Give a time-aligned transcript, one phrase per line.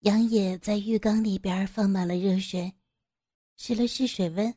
[0.00, 2.72] 杨野在浴缸里边放满了热水，
[3.58, 4.54] 试了试水温，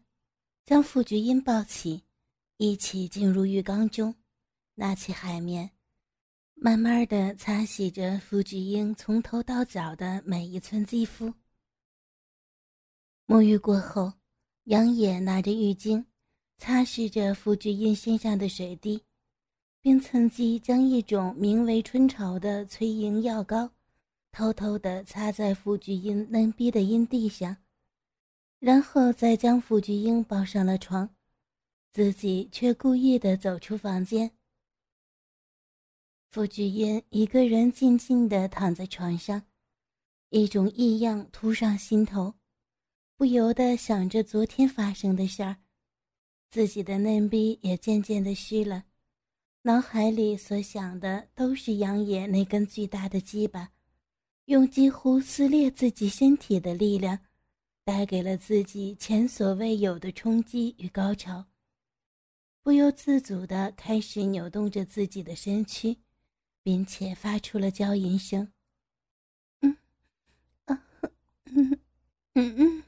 [0.64, 2.02] 将傅菊英抱起，
[2.56, 4.16] 一起进入浴缸中，
[4.76, 5.70] 拿起海绵，
[6.54, 11.34] 慢慢的擦洗着傅菊英从头到脚的每一寸肌肤。
[13.28, 14.14] 沐浴过后，
[14.64, 16.06] 杨野拿着浴巾，
[16.56, 19.04] 擦拭着傅菊英身上的水滴，
[19.82, 23.70] 并趁机将一种名为“春潮”的催淫药膏。
[24.34, 27.56] 偷偷地擦在傅菊英嫩逼的阴蒂上，
[28.58, 31.08] 然后再将傅菊英抱上了床，
[31.92, 34.32] 自己却故意的走出房间。
[36.32, 39.44] 傅菊英一个人静静地躺在床上，
[40.32, 42.34] 一种异样突上心头，
[43.16, 45.58] 不由得想着昨天发生的事儿，
[46.50, 48.86] 自己的嫩逼也渐渐的湿了，
[49.62, 53.70] 脑海里所想的都是杨野那根巨大的鸡巴。
[54.46, 57.18] 用几乎撕裂自己身体的力量，
[57.86, 61.46] 带给了自己前所未有的冲击与高潮。
[62.62, 65.98] 不由自主地开始扭动着自己的身躯，
[66.62, 68.52] 并且发出了娇吟声
[69.62, 69.78] ：“嗯，
[70.66, 70.84] 啊，
[71.46, 71.80] 嗯，
[72.34, 72.84] 嗯嗯。”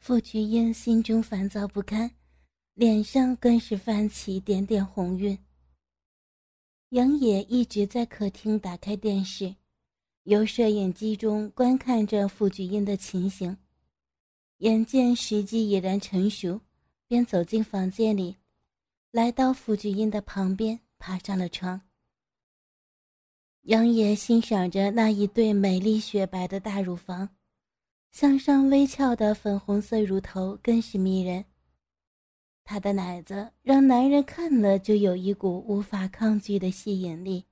[0.00, 2.10] 傅菊英心中烦躁不堪，
[2.74, 5.38] 脸上更是泛起点点红晕。
[6.90, 9.54] 杨野一直在客厅打开电视。
[10.26, 13.56] 由摄影机中观看着傅菊英的情形，
[14.58, 16.60] 眼见时机已然成熟，
[17.06, 18.34] 便走进房间里，
[19.12, 21.80] 来到傅菊英的旁边，爬上了床。
[23.62, 27.28] 杨野欣赏着那一对美丽雪白的大乳房，
[28.10, 31.44] 向上微翘的粉红色乳头更是迷人。
[32.64, 37.44] 她的奶子让男人看了就有一股无法抗拒的吸引力。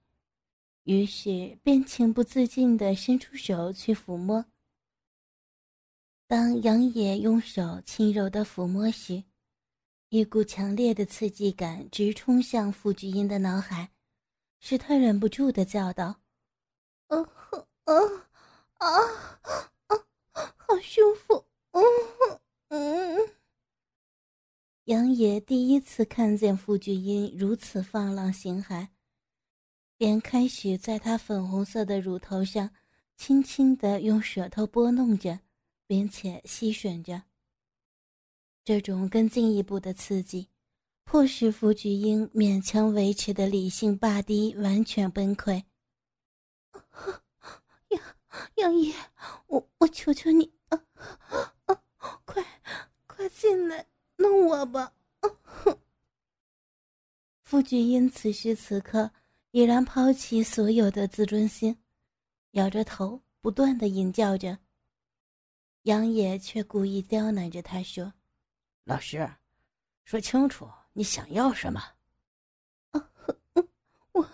[0.84, 4.44] 于是便情不自禁地伸出手去抚摸。
[6.26, 9.24] 当杨野用手轻柔地抚摸时，
[10.08, 13.90] 一股强烈的刺激感直冲向傅菊英的脑海，
[14.60, 16.20] 使他忍不住地叫道
[17.08, 17.18] ：“啊
[17.84, 17.94] 啊
[18.74, 18.88] 啊
[19.88, 19.96] 啊！
[20.32, 21.82] 好舒服！”嗯
[22.68, 23.18] 嗯。
[24.84, 28.88] 杨野第一次看见傅菊英如此放浪形骸。
[29.96, 32.70] 便开始在她粉红色的乳头上，
[33.16, 35.40] 轻轻地用舌头拨弄着，
[35.86, 37.22] 并且吸吮着。
[38.64, 40.48] 这种更进一步的刺激，
[41.04, 45.62] 迫使傅菊英勉强维持的理性霸低完全崩溃。
[47.90, 48.02] 杨
[48.56, 48.92] 杨爷，
[49.46, 50.82] 我我求求你，啊
[51.66, 51.80] 啊，
[52.24, 52.44] 快
[53.06, 54.92] 快进来弄我吧！
[57.44, 59.12] 傅菊英此时此刻。
[59.54, 61.78] 已然抛弃所有的自尊心，
[62.54, 64.58] 摇着头，不断的吟叫着。
[65.82, 68.12] 杨野却故意刁难着他说
[68.82, 69.30] ：“老师，
[70.02, 71.80] 说清楚你想要什么
[72.90, 73.12] ？”“啊，
[74.10, 74.28] 我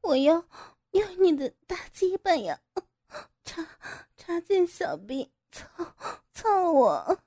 [0.00, 0.42] 我要
[0.92, 2.58] 要你的大鸡巴呀，
[3.44, 3.62] 插
[4.16, 5.68] 插进小臂，操
[6.32, 7.20] 操我！”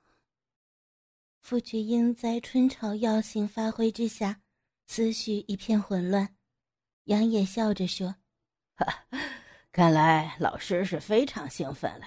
[1.42, 4.42] 傅菊英在春潮药性发挥之下，
[4.88, 6.35] 思绪一片混乱。
[7.06, 8.16] 杨野笑着说
[8.74, 9.06] ：“哈
[9.70, 12.04] 看来老师是非常兴奋了，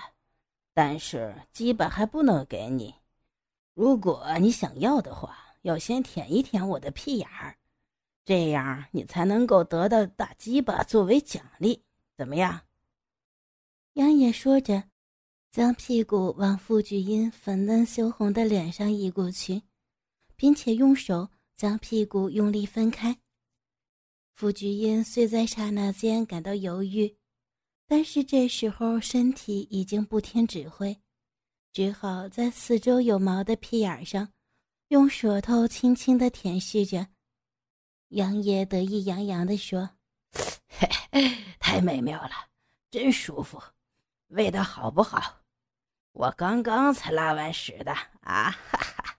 [0.73, 2.93] 但是基本还不能给你。
[3.73, 7.55] 如果你想要的话，要先舔一舔我的屁眼儿，
[8.25, 11.81] 这样你才能够得到大鸡巴作为奖励。
[12.17, 12.59] 怎么样？”
[13.95, 14.83] 杨野说着，
[15.49, 19.61] 将屁股往傅菊英粉嫩羞红的脸上移过去，
[20.35, 23.17] 并且用手将屁股用力分开。
[24.39, 27.13] 傅菊英虽在刹那间感到犹豫，
[27.85, 30.97] 但是这时候身体已经不听指挥，
[31.73, 34.31] 只好在四周有毛的屁眼上，
[34.87, 37.05] 用舌头轻轻地舔舐着。
[38.11, 39.89] 杨爷得意洋洋地说：“，
[41.59, 42.31] 太美妙了，
[42.89, 43.61] 真舒服，
[44.27, 45.41] 味道好不好？
[46.13, 47.91] 我刚刚才拉完屎的
[48.21, 49.17] 啊！”哈哈。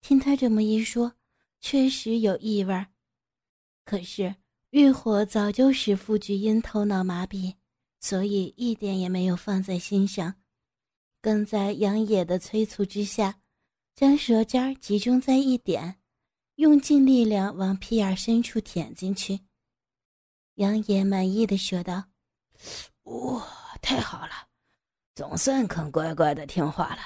[0.00, 1.12] 听他这么一说，
[1.60, 2.86] 确实有异味。
[3.88, 4.36] 可是
[4.68, 7.54] 欲火早就使傅菊英头脑麻痹，
[8.00, 10.34] 所以一点也没有放在心上，
[11.22, 13.40] 更在杨野的催促之下，
[13.94, 15.96] 将舌尖集中在一点，
[16.56, 19.40] 用尽力量往屁眼深处舔进去。
[20.56, 22.04] 杨野满意的说道
[23.04, 23.42] ：“哇，
[23.80, 24.48] 太好了，
[25.14, 27.00] 总算肯乖乖的听话了。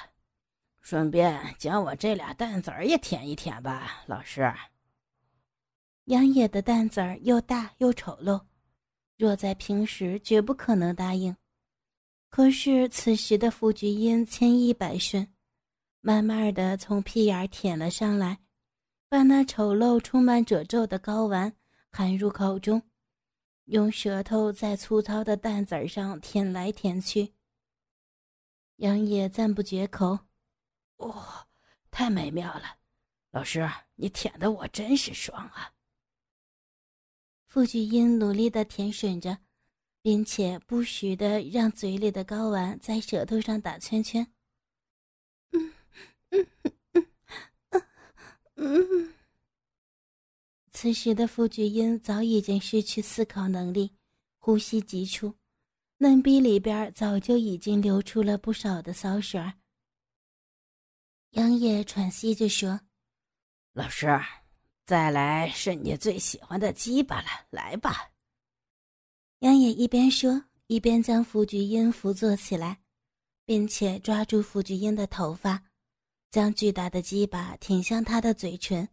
[0.81, 4.53] 顺便将我这俩蛋子儿也舔一舔吧，老师。”
[6.05, 8.45] 杨野的蛋子儿又大又丑陋，
[9.17, 11.33] 若在平时绝不可能答应，
[12.29, 15.25] 可是此时的傅菊英千依百顺，
[16.01, 18.39] 慢慢的从屁眼舔了上来，
[19.07, 21.55] 把那丑陋、充满褶皱的睾丸
[21.89, 22.81] 含入口中，
[23.65, 27.33] 用舌头在粗糙的蛋子儿上舔来舔去。
[28.77, 30.19] 杨野赞不绝口
[30.97, 31.47] ：“哇，
[31.89, 32.63] 太美妙了，
[33.31, 33.65] 老师，
[33.95, 35.71] 你舔的我真是爽啊！”
[37.53, 39.37] 傅菊英努力的舔吮着，
[40.01, 44.25] 并且不时的让嘴里的睾丸在舌头上打圈圈。
[45.51, 45.71] 嗯
[46.31, 46.47] 嗯
[48.55, 49.13] 嗯嗯。
[50.71, 53.91] 此时的傅菊英早已经失去思考能力，
[54.39, 55.35] 呼吸急促，
[55.97, 59.39] 嫩逼里边早就已经流出了不少的骚水。
[61.33, 62.81] 杨野喘息着说
[63.73, 64.07] ：“老师。”
[64.85, 68.11] 再来是你最喜欢的鸡巴了，来吧。
[69.39, 72.79] 杨野一边说，一边将傅菊英扶坐起来，
[73.45, 75.63] 并且抓住傅菊英的头发，
[76.31, 78.89] 将巨大的鸡巴挺向她的嘴唇，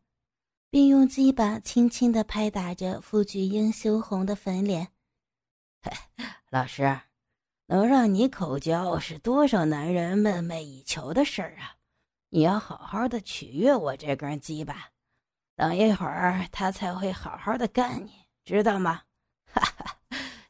[0.70, 4.88] 并用鸡巴轻轻的拍打着傅菊英羞红的粉脸。
[6.50, 7.00] 老师，
[7.66, 11.78] 能让你口交是多少男人梦寐以求的事儿啊！
[12.28, 14.90] 你要好好的取悦我这根鸡巴。
[15.60, 18.10] 等一会儿，他才会好好的干你，
[18.46, 19.02] 知道吗？
[19.52, 19.98] 哈哈，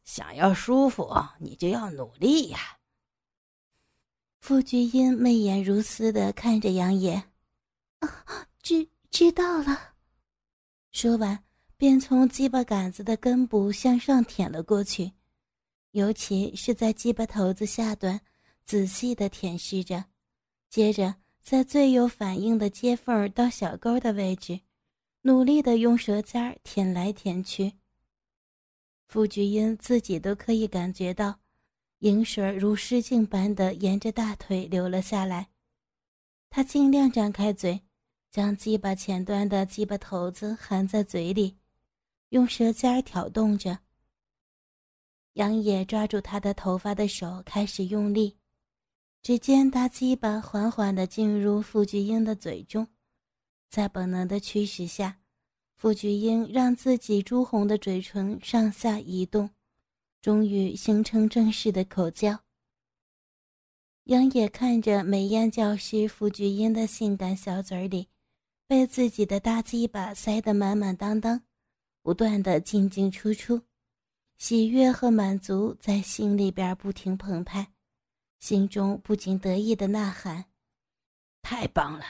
[0.04, 2.60] 想要舒服，你就要努力呀。
[4.38, 7.14] 傅菊英媚眼如丝的看着杨野，
[7.98, 9.94] 啊，知知道了。
[10.92, 11.42] 说完，
[11.76, 15.10] 便从鸡巴杆子的根部向上舔了过去，
[15.90, 18.20] 尤其是在鸡巴头子下端，
[18.64, 20.04] 仔细的舔舐着，
[20.68, 24.60] 接着在最有反应的接缝到小沟的位置。
[25.22, 27.74] 努力的用舌尖舔来舔去。
[29.06, 31.40] 傅菊英自己都可以感觉到，
[31.98, 35.48] 饮水如失禁般的沿着大腿流了下来。
[36.48, 37.82] 她尽量张开嘴，
[38.30, 41.58] 将鸡巴前端的鸡巴头子含在嘴里，
[42.30, 43.80] 用舌尖挑动着。
[45.34, 48.38] 杨野抓住她的头发的手开始用力，
[49.22, 52.88] 只见大鸡巴缓缓的进入傅菊英的嘴中。
[53.70, 55.20] 在本能的驱使下，
[55.76, 59.48] 傅菊英让自己朱红的嘴唇上下移动，
[60.20, 62.40] 终于形成正式的口交。
[64.04, 68.08] 杨野看着美艳教师傅菊英的性感小嘴里，
[68.66, 71.40] 被自己的大鸡巴塞得满满当当，
[72.02, 73.62] 不断的进进出出，
[74.36, 77.72] 喜悦和满足在心里边不停澎湃，
[78.40, 80.46] 心中不禁得意的呐喊
[81.40, 82.04] ：“太棒了！”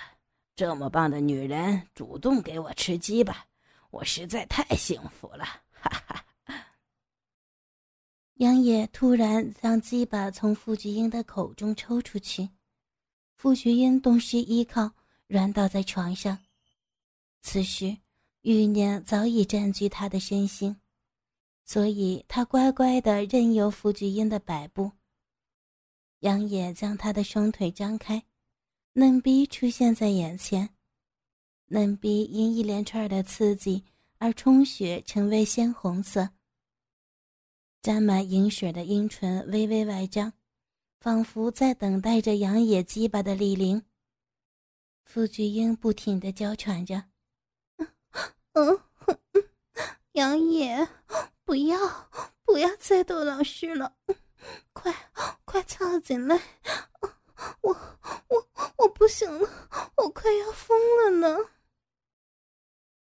[0.61, 3.47] 这么棒的女人主动给我吃鸡吧，
[3.89, 5.43] 我实在太幸福了！
[5.71, 6.27] 哈哈。
[8.37, 12.51] 杨野突然将鸡巴从傅菊英的口中抽出去，
[13.37, 14.91] 傅菊英东施依靠，
[15.29, 16.39] 软倒在床上。
[17.41, 17.97] 此时，
[18.43, 20.79] 欲念早已占据他的身心，
[21.65, 24.93] 所以他乖乖的任由傅菊英的摆布。
[26.19, 28.23] 杨野将他的双腿张开。
[28.95, 30.71] 嫩逼出现在眼前，
[31.67, 33.85] 嫩逼因一连串的刺激
[34.19, 36.31] 而充血，成为鲜红色。
[37.81, 40.33] 沾满银水的阴唇微微外张，
[40.99, 43.83] 仿佛在等待着杨野鸡巴的莅临。
[45.05, 47.05] 傅菊英不停地娇喘着
[48.53, 48.81] ：“嗯，
[50.13, 50.89] 杨野，
[51.45, 52.11] 不要，
[52.45, 53.97] 不要再逗老师了，
[54.73, 54.93] 快，
[55.45, 56.41] 快插进来。”
[57.63, 57.99] 我
[58.81, 59.49] 我我不行了，
[59.97, 61.37] 我快要疯了呢。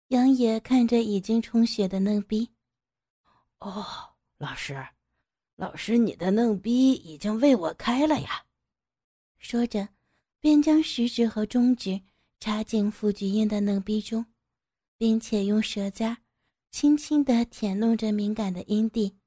[0.09, 2.51] 杨野看着已经充血的嫩逼，
[3.59, 3.83] 哦，
[4.37, 4.87] 老师，
[5.55, 8.45] 老师，你的嫩逼已经为我开了呀！
[9.39, 9.89] 说着，
[10.39, 11.99] 便将食指和中指
[12.39, 14.23] 插进傅菊英的嫩逼中，
[14.97, 16.15] 并且用舌尖
[16.69, 19.17] 轻轻的舔弄着敏感的阴蒂。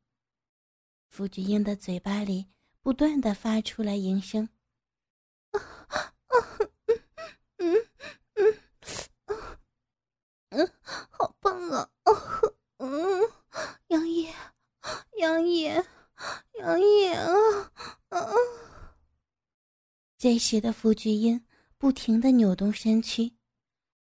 [1.08, 2.46] 傅菊英的嘴巴里
[2.80, 4.48] 不断的发出来淫声。
[5.50, 6.14] 啊
[7.58, 7.86] 嗯
[8.34, 8.58] 嗯
[10.50, 10.72] 嗯，
[11.10, 11.88] 好棒啊！
[12.78, 13.20] 嗯，
[13.88, 14.32] 杨野，
[15.18, 15.84] 杨野，
[16.54, 17.32] 杨野啊！
[18.10, 18.24] 啊！
[20.16, 21.44] 这时的傅菊英
[21.76, 23.32] 不停的扭动身躯，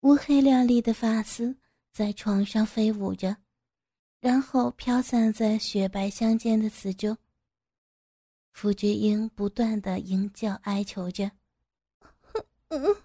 [0.01, 1.57] 乌黑亮丽的发丝
[1.93, 3.37] 在床上飞舞着，
[4.21, 7.17] 然后飘散在雪白相间的四周。
[8.53, 11.31] 傅菊英不断的吟叫哀求着。
[12.69, 12.97] 嗯，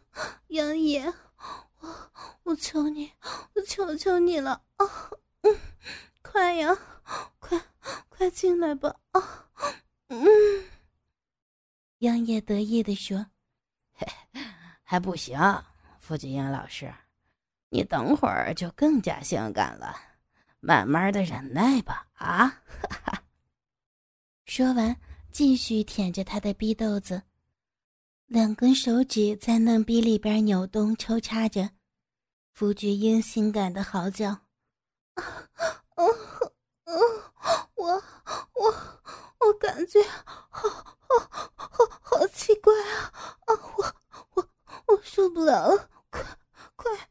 [0.47, 1.13] 杨野，
[1.79, 2.11] 我
[2.43, 3.11] 我求你，
[3.55, 4.85] 我求求你了啊！
[5.41, 5.57] 嗯，
[6.21, 6.77] 快呀，
[7.39, 7.59] 快
[8.07, 9.49] 快进来吧啊！
[10.07, 10.25] 嗯，
[11.99, 13.25] 杨野得意的说
[13.93, 14.07] ：“嘿，
[14.83, 15.37] 还不行，
[15.99, 16.93] 傅菊英老师，
[17.69, 19.95] 你等会儿就更加性感了，
[20.59, 23.23] 慢慢的忍耐吧。”啊，哈哈。
[24.45, 24.99] 说完，
[25.31, 27.21] 继续舔着他的逼豆子，
[28.29, 31.71] 两根手指在嫩逼里边扭动抽插着。
[32.53, 34.29] 傅菊英性感的嚎叫
[35.17, 35.23] ：“啊，
[35.95, 36.05] 啊，
[36.83, 37.69] 啊！
[37.73, 37.87] 我，
[38.53, 39.01] 我，
[39.39, 39.99] 我感觉
[40.51, 43.11] 好，好，好，好奇怪啊！
[43.47, 43.95] 啊，我，
[44.35, 44.47] 我，
[44.85, 45.89] 我受不了了！
[46.11, 46.23] 快，
[46.75, 47.09] 快，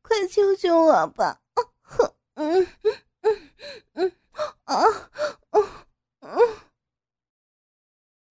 [0.00, 1.42] 快救救我吧！
[1.52, 1.60] 啊，
[2.36, 2.66] 嗯，
[3.20, 3.42] 嗯，
[3.92, 4.12] 嗯，
[4.64, 4.82] 啊，
[5.50, 5.68] 嗯，
[6.20, 6.38] 嗯。”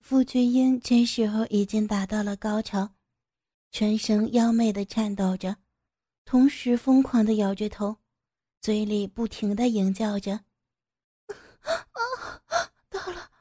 [0.04, 2.90] 傅君英这时候已经达到了高潮，
[3.72, 5.56] 全身妖媚的颤抖着，
[6.26, 7.96] 同时疯狂的摇着头，
[8.60, 10.42] 嘴里不停的吟叫着
[11.64, 12.04] ：“啊，
[12.90, 13.32] 到了，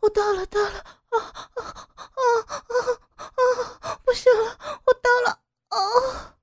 [0.00, 2.72] 我到了，到了，啊啊啊啊
[3.82, 4.00] 啊！
[4.02, 6.38] 不行了，我到了！”啊！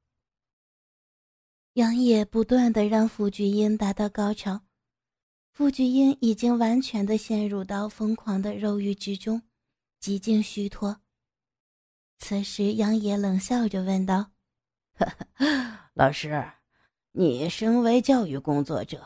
[1.74, 4.62] 杨野不断的让傅君英达到高潮，
[5.52, 9.42] 傅君英已经完全的陷入到疯狂的肉欲之中。
[10.06, 11.02] 极尽虚脱。
[12.20, 14.30] 此时，杨野冷笑着问道
[15.96, 16.48] ：“老师，
[17.12, 19.04] 你身为教育工作者，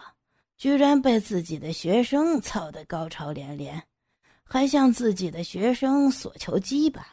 [0.57, 3.81] 居然被自己的学生操得高潮连连，
[4.43, 7.07] 还向自己的学生索求鸡巴，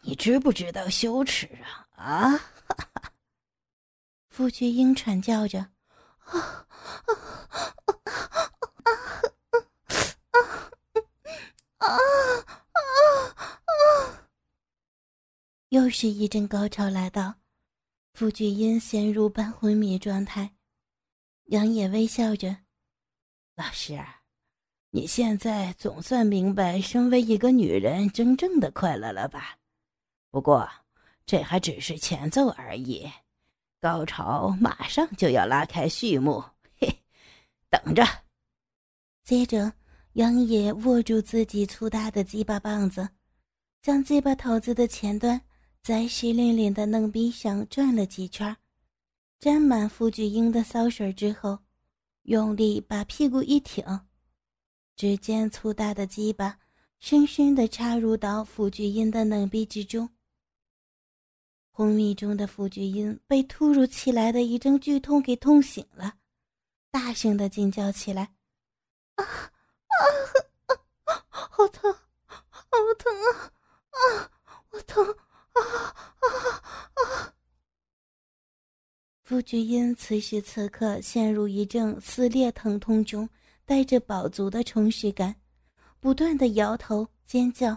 [0.00, 2.40] 你知不知道羞耻啊？”啊！
[4.28, 5.60] 傅菊英喘叫着
[6.26, 6.66] ：“啊啊
[7.06, 7.14] 啊
[8.02, 9.22] 啊啊
[11.78, 11.96] 啊啊！”
[15.70, 17.34] 又是一阵高潮来到，
[18.12, 20.54] 傅菊英陷入半昏迷状态。
[21.46, 22.58] 杨野微笑着
[23.56, 24.02] ：“老师，
[24.90, 29.58] 你现在总算明白身为一个女人真正的快乐了吧？
[30.30, 30.68] 不过
[31.26, 33.10] 这还只是前奏而已，
[33.80, 36.42] 高潮马上就要拉开序幕，
[36.78, 37.02] 嘿，
[37.68, 38.04] 等着。”
[39.24, 39.72] 接着，
[40.14, 43.08] 杨野握住自己粗大的鸡巴棒子，
[43.82, 45.40] 将鸡巴头子的前端。
[45.82, 48.56] 在湿淋淋的嫩逼上转了几圈，
[49.38, 51.58] 沾满傅菊英的骚水之后，
[52.22, 53.84] 用力把屁股一挺，
[54.96, 56.58] 只见粗大的鸡巴
[57.00, 60.08] 深深地插入到傅菊英的嫩逼之中。
[61.70, 66.14] 昏迷中的傅菊英被突如其来的一阵剧痛给痛醒了，
[66.90, 68.32] 大声地惊叫起来
[69.16, 69.24] ：“啊
[70.00, 70.02] 啊
[70.66, 70.74] 啊
[71.04, 71.24] 啊！
[71.50, 71.92] 好疼，
[72.26, 73.52] 好疼啊！
[73.90, 74.30] 啊，
[74.70, 75.04] 我疼！”
[75.54, 75.60] 啊
[76.20, 76.28] 啊
[76.94, 77.34] 啊！
[79.22, 83.28] 傅菊英此时此刻陷入一阵撕裂疼痛中，
[83.64, 85.34] 带着饱足的充实感，
[86.00, 87.68] 不断的摇头尖叫：“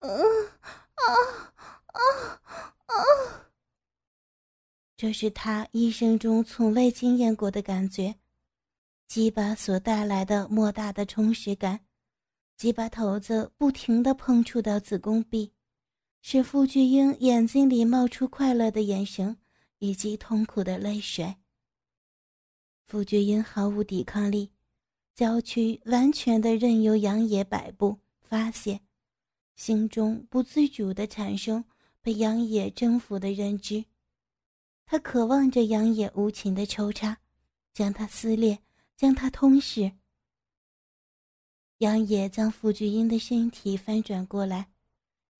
[0.00, 0.10] 嗯
[0.94, 1.04] 啊
[1.86, 2.00] 啊
[2.86, 2.94] 啊！”
[4.96, 8.14] 这是他一生中从未经验过的感觉，
[9.06, 11.80] 鸡巴所带来的莫大的充实感，
[12.56, 15.52] 鸡巴头子不停的碰触到子宫壁。
[16.26, 19.36] 使傅菊英眼睛里冒出快乐的眼神，
[19.78, 21.36] 以及痛苦的泪水。
[22.86, 24.50] 傅菊英毫无抵抗力，
[25.14, 28.80] 娇躯完全的任由杨野摆布发泄，
[29.54, 31.62] 心中不自主的产生
[32.00, 33.84] 被杨野征服的认知。
[34.86, 37.18] 他渴望着杨野无情的抽插，
[37.74, 38.58] 将他撕裂，
[38.96, 39.92] 将他吞噬。
[41.78, 44.68] 杨野将傅菊英的身体翻转过来。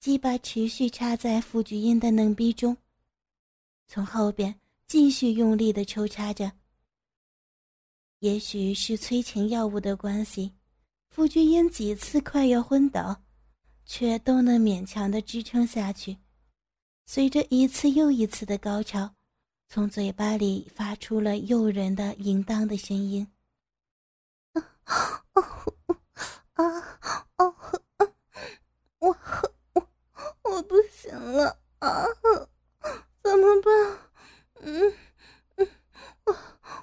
[0.00, 2.76] 鸡巴持续插在傅菊英的嫩逼中，
[3.87, 4.54] 从后边
[4.87, 6.52] 继续用力的抽插着。
[8.18, 10.52] 也许是催情药物的关系，
[11.08, 13.23] 傅菊英几次快要昏倒，
[13.87, 16.18] 却都能勉强的支撑下去。
[17.06, 19.14] 随着一次又一次的高潮，
[19.68, 23.26] 从嘴巴里发出了诱人的淫荡的声音。
[26.55, 26.64] 啊啊
[27.37, 27.47] 啊
[27.99, 28.12] 啊！
[28.99, 29.17] 我。
[30.45, 32.07] 我不行了啊！
[33.23, 33.99] 怎么办？
[34.61, 34.95] 嗯
[35.57, 35.69] 嗯，
[36.25, 36.37] 我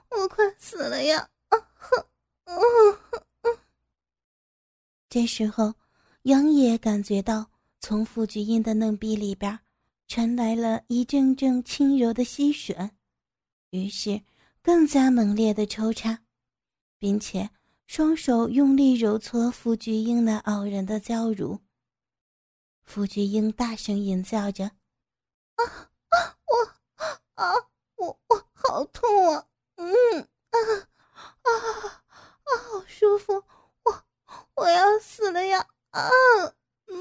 [0.10, 1.30] 我快死了呀！
[1.50, 2.54] 啊啊
[3.44, 3.50] 啊！
[5.08, 5.76] 这时候，
[6.24, 9.58] 杨野感觉到从傅菊英的嫩壁里边
[10.08, 12.90] 传来了一阵阵轻柔的吸吮，
[13.70, 14.22] 于是
[14.62, 16.24] 更加猛烈的抽插，
[16.98, 17.50] 并且
[17.92, 21.60] 双手用力揉搓傅菊英那傲人的娇乳。
[22.84, 24.72] 傅菊英大声吟叫着
[25.60, 26.56] ：“啊啊，我
[27.34, 27.54] 啊，
[27.98, 29.46] 我我好痛啊！
[29.76, 30.58] 嗯啊
[31.42, 31.52] 啊
[31.92, 33.34] 啊，好舒服！
[33.84, 34.06] 我
[34.56, 35.68] 我要死了呀！
[35.90, 36.10] 啊，
[36.88, 36.96] 嗯，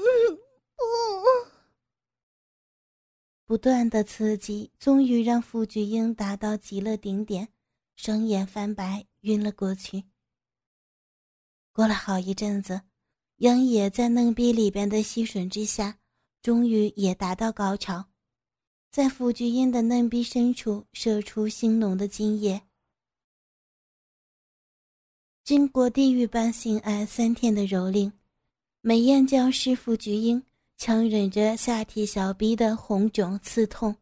[3.45, 7.47] 不不断的刺激，终于让傅菊英达到极乐顶点，
[7.95, 10.03] 双眼翻白，晕了过去。
[11.73, 12.81] 过了好一阵子，
[13.37, 15.97] 杨野在嫩逼里边的吸吮之下，
[16.41, 18.05] 终于也达到高潮，
[18.91, 22.61] 在傅菊英的嫩逼深处射出腥浓的精液。
[25.43, 28.11] 经过地狱般性爱三天的蹂躏，
[28.81, 30.43] 美艳教师傅菊英
[30.77, 33.95] 强忍着下体小逼的红肿刺痛，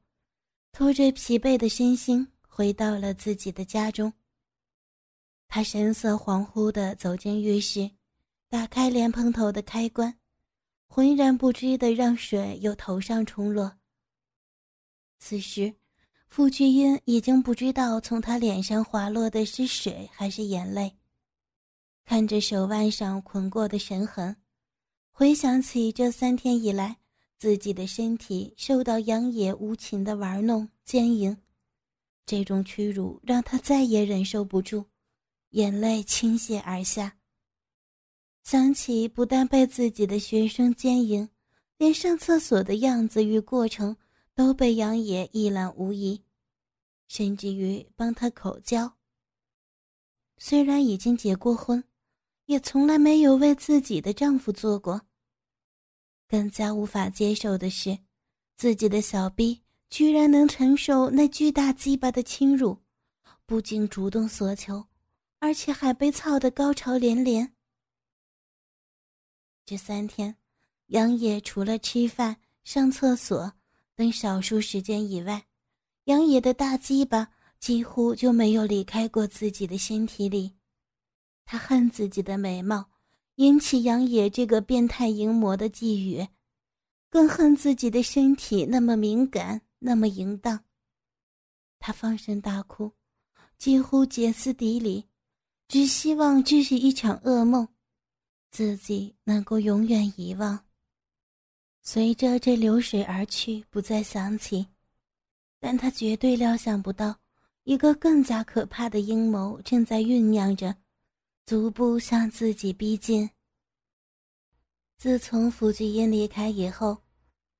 [0.71, 4.11] 拖着疲惫的身心回到了自己的家中。
[5.51, 7.89] 他神色恍惚地走进浴室，
[8.49, 10.15] 打开莲蓬头的开关，
[10.85, 13.79] 浑然不知地让水由头上冲落。
[15.17, 15.73] 此时，
[16.27, 20.95] 傅菊英已经不知道从他脸上滑落的是水还是眼泪。
[22.05, 24.35] 看着手腕上捆过的绳痕，
[25.11, 26.97] 回想起这三天以来
[27.39, 31.35] 自己的身体受到杨野无情的玩弄奸淫，
[32.27, 34.85] 这种屈辱让他再也忍受不住，
[35.51, 37.17] 眼泪倾泻而下。
[38.43, 41.29] 想起不但被自己的学生奸淫，
[41.77, 43.95] 连上厕所的样子与过程
[44.33, 46.23] 都被杨野一览无遗，
[47.07, 48.97] 甚至于帮他口交。
[50.37, 51.83] 虽然已经结过婚。
[52.49, 55.01] 也从来没有为自己的丈夫做过。
[56.27, 57.99] 更加无法接受的是，
[58.55, 62.79] 自己的小臂居然能承受那巨大鸡巴的侵入，
[63.45, 64.83] 不仅主动索求，
[65.39, 67.53] 而且还被操得高潮连连。
[69.65, 70.35] 这三天，
[70.87, 73.53] 杨野除了吃饭、上厕所
[73.95, 75.45] 等少数时间以外，
[76.05, 80.55] 杨野的大鸡巴几乎就没有离开过自己的身体里。
[81.45, 82.89] 他恨自己的美貌，
[83.35, 86.27] 引起杨野这个变态淫魔的觊觎，
[87.09, 90.63] 更恨自己的身体那么敏感，那么淫荡。
[91.79, 92.93] 他放声大哭，
[93.57, 95.08] 几乎歇斯底里，
[95.69, 97.67] 只希望这是一场噩梦，
[98.49, 100.65] 自己能够永远遗忘，
[101.83, 104.65] 随着这流水而去，不再想起。
[105.59, 107.19] 但他绝对料想不到，
[107.65, 110.75] 一个更加可怕的阴谋正在酝酿着。
[111.45, 113.29] 逐步向自己逼近。
[114.97, 116.97] 自从福聚英离开以后，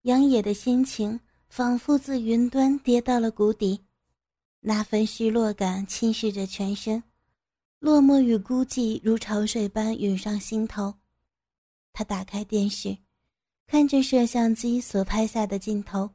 [0.04, 3.82] 杨野的心情仿佛自云端跌到了谷底，
[4.62, 7.04] 那份失落感侵蚀着全身，
[7.80, 10.94] 落寞与孤寂如潮水般涌上心头。
[11.94, 12.98] 他打开电视，
[13.68, 16.12] 看着摄像机所拍下的镜头，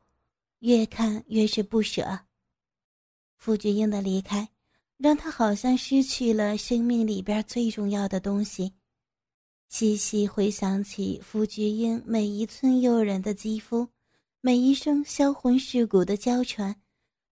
[0.61, 2.21] 越看越是不舍。
[3.37, 4.49] 傅菊英的离开。
[4.97, 8.73] 让他好像失去了生命里边最重要的东西。
[9.69, 13.89] 细细回想起傅菊英每一寸诱人的肌肤，
[14.41, 16.81] 每一声销魂蚀骨的娇喘，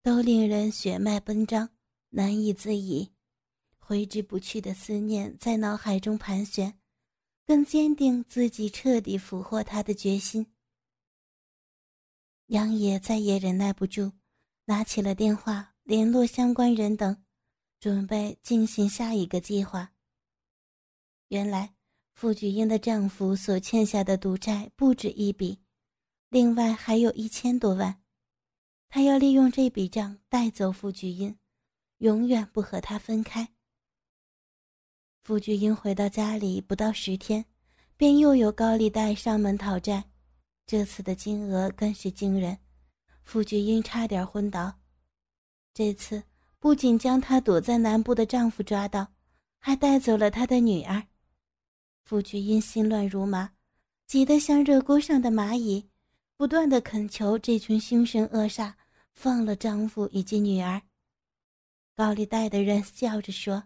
[0.03, 1.71] 都令人血脉奔张，
[2.11, 3.09] 难以自已。
[3.85, 6.79] 挥之不去的思念在脑海中盘旋，
[7.45, 10.47] 更坚定自己彻底俘获他的决心。
[12.47, 14.13] 杨野再也忍耐不住，
[14.67, 17.23] 拿起了电话，联络相关人等。
[17.81, 19.93] 准备进行下一个计划。
[21.31, 21.75] 原来，
[22.15, 25.59] 傅菊英的丈夫所欠下的赌债不止一笔，
[26.29, 28.01] 另外还有一千多万。
[28.89, 31.37] 他要利用这笔账带走傅菊英，
[31.99, 33.53] 永远不和她分开。
[35.23, 37.45] 傅菊英回到家里不到十天，
[37.97, 40.05] 便又有高利贷上门讨债，
[40.67, 42.59] 这次的金额更是惊人，
[43.23, 44.75] 傅菊英差点昏倒。
[45.73, 46.23] 这次。
[46.63, 49.09] 不仅将她躲在南部的丈夫抓到，
[49.59, 51.09] 还带走了她的女儿。
[52.05, 53.51] 傅菊英心乱如麻，
[54.07, 55.91] 急得像热锅上的蚂蚁，
[56.37, 58.75] 不断的恳求这群凶神恶煞
[59.13, 60.81] 放了丈夫以及女儿。
[61.97, 63.65] 高利贷的人笑着说：“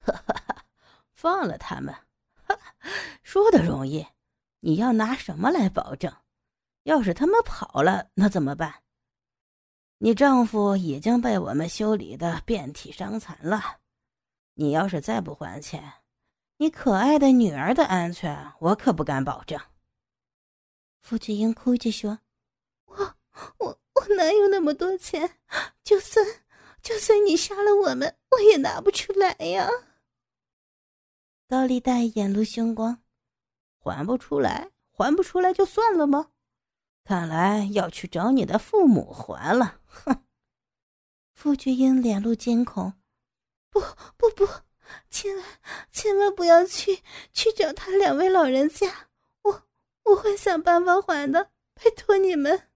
[0.00, 0.64] 哈哈，
[1.12, 1.94] 放了他们，
[2.46, 2.58] 哈，
[3.22, 4.06] 说的容易，
[4.60, 6.12] 你要拿什么来保证？
[6.84, 8.82] 要是他们跑了，那怎么办？”
[10.00, 13.80] 你丈夫已经被我们修理的遍体伤残了，
[14.54, 15.92] 你要是再不还钱，
[16.58, 19.60] 你可爱的女儿的安全我可不敢保证。
[21.00, 22.20] 傅菊英哭着说
[22.86, 23.14] ：“我
[23.58, 25.38] 我我哪有那么多钱？
[25.82, 26.24] 就算
[26.80, 29.68] 就算你杀了我们，我也拿不出来呀。”
[31.48, 33.02] 高利贷眼露凶光
[33.80, 36.30] ：“还不出来，还不出来就算了吗？”
[37.04, 40.26] 看来要去找你的父母还了，哼！
[41.32, 42.92] 傅菊英脸露惊恐，
[43.70, 43.80] 不
[44.18, 44.46] 不不，
[45.08, 45.44] 千万
[45.90, 49.08] 千万不要去去找他两位老人家，
[49.40, 49.62] 我
[50.04, 52.68] 我会想办法还的，拜托你们。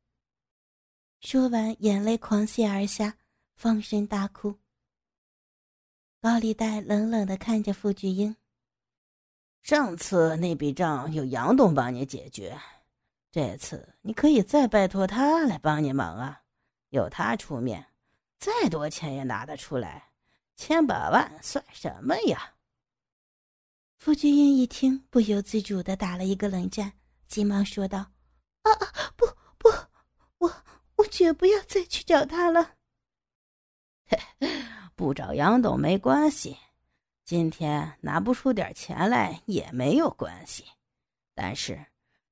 [1.20, 3.18] 说完，眼泪狂泻而下，
[3.54, 4.56] 放声大哭。
[6.22, 8.34] 高利贷冷冷的看着傅菊英。
[9.62, 12.58] 上次那笔账有杨董帮你解决，
[13.30, 16.42] 这次你可以再拜托他来帮你忙啊！
[16.90, 17.86] 有他出面，
[18.38, 20.10] 再多钱也拿得出来，
[20.56, 22.54] 千把万算什么呀？
[23.98, 26.92] 傅君英一听，不由自主的打了一个冷战，
[27.28, 27.98] 急忙说道
[28.62, 29.24] ：“啊啊，不
[29.58, 29.68] 不，
[30.38, 30.52] 我
[30.96, 32.72] 我绝不要再去找他了。
[34.96, 36.58] 不找杨董没关系。”
[37.32, 40.66] 今天拿不出点钱来也没有关系，
[41.34, 41.86] 但是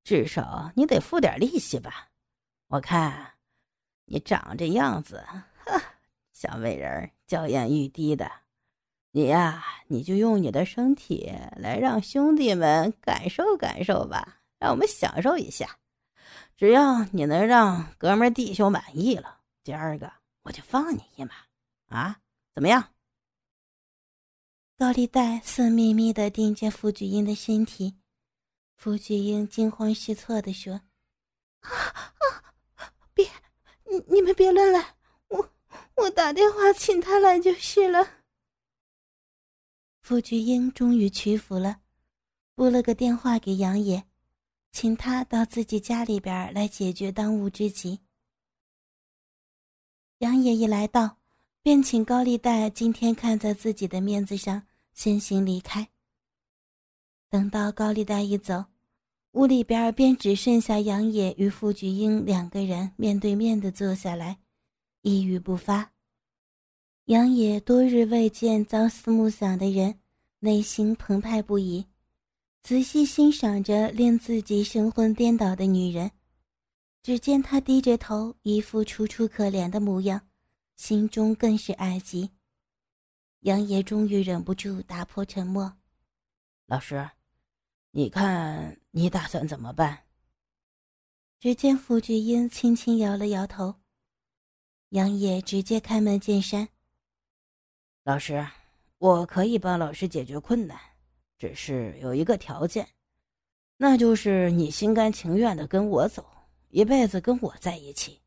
[0.05, 2.11] 至少你得付点利息吧？
[2.67, 3.33] 我看
[4.05, 5.25] 你长这样子，
[5.65, 5.81] 哼
[6.35, 8.31] 小美人娇艳欲滴的，
[9.13, 15.79] 你呀，你就用你的身体来让兄弟们感受感受吧，让我们享受一下。
[16.59, 21.33] 只要你能让哥们弟兄满意了，今儿个我就放你一马
[21.89, 22.19] 啊！
[22.55, 22.91] 怎么样？
[24.81, 27.95] 高利贷色眯眯的盯着傅菊英的身体，
[28.77, 30.73] 傅菊英惊慌失措的说
[31.61, 33.27] ：“啊啊，别，
[33.85, 34.97] 你你们别乱来，
[35.29, 35.51] 我
[35.97, 38.09] 我打电话请他来就是了。”
[40.01, 41.83] 傅菊英终于屈服了，
[42.55, 44.03] 拨了个电话给杨野，
[44.73, 48.01] 请他到自己家里边来解决当务之急。
[50.21, 51.19] 杨野一来到，
[51.61, 54.66] 便请高利贷今天看在自己的面子上。
[55.01, 55.89] 先行离开。
[57.31, 58.67] 等到高利贷一走，
[59.31, 64.41] 屋里边便只剩下杨野与傅菊英两个人面对面的坐下来，
[65.01, 65.93] 一语不发。
[67.07, 69.99] 杨野多日未见朝思暮想的人，
[70.41, 71.87] 内心澎湃不已，
[72.63, 76.11] 仔细欣赏着令自己神魂颠倒的女人。
[77.03, 80.29] 只见她低着头，一副楚楚可怜的模样，
[80.77, 82.29] 心中更是爱极。
[83.40, 85.79] 杨爷终于忍不住打破沉默
[86.66, 87.11] ：“老师，
[87.90, 90.05] 你看你打算怎么办？”
[91.40, 93.76] 只见傅菊英轻轻摇了摇头。
[94.90, 96.68] 杨爷直接开门见山
[98.05, 98.46] ：“老师，
[98.98, 100.79] 我可以帮老师解决困难，
[101.38, 102.87] 只是有一个条件，
[103.79, 106.31] 那就是你心甘情愿的跟我走，
[106.68, 108.20] 一辈子跟我在一起，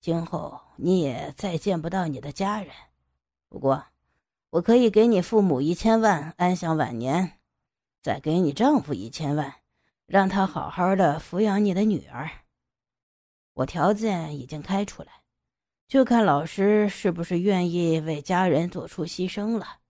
[0.00, 2.74] 今后你也再见不到你的家人。
[3.50, 3.84] 不过。”
[4.50, 7.38] 我可以给你父母一千万安享晚年，
[8.00, 9.56] 再给你丈夫一千万，
[10.06, 12.30] 让他好好的抚养你的女儿。
[13.52, 15.22] 我条件已经开出来，
[15.86, 19.80] 就看老师是不是愿意为家人做出牺牲了。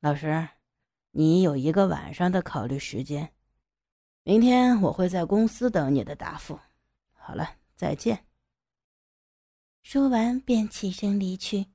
[0.00, 0.48] 老师，
[1.10, 3.32] 你有一个晚上的考虑时间，
[4.22, 6.60] 明天我会在公司等你的答复。
[7.12, 8.24] 好了，再见。
[9.82, 11.66] 说完便起身离去。